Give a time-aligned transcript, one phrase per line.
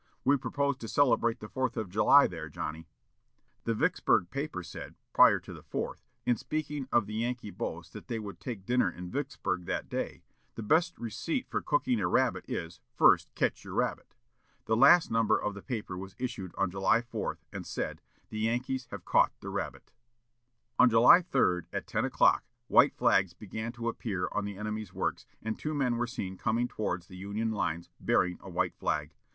[0.23, 2.87] "We propose to celebrate the Fourth of July there, Johnnie."
[3.65, 8.07] The Vicksburg paper said, prior to the Fourth, in speaking of the Yankee boast that
[8.07, 10.23] they would take dinner in Vicksburg that day,
[10.55, 14.15] "The best receipt for cooking a rabbit is, 'First ketch your rabbit!'"
[14.65, 18.87] The last number of the paper was issued on July 4, and said, "The Yankees
[18.89, 19.91] have caught the rabbit."
[20.79, 25.27] On July 3, at ten o'clock, white flags began to appear on the enemy's works,
[25.43, 29.13] and two men were seen coming towards the Union lines, bearing a white flag.